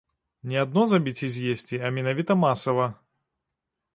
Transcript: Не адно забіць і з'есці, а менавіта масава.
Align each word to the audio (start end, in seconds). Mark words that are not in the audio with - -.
Не 0.51 0.55
адно 0.61 0.85
забіць 0.93 1.23
і 1.27 1.29
з'есці, 1.35 1.79
а 1.89 1.93
менавіта 1.97 2.39
масава. 2.47 2.87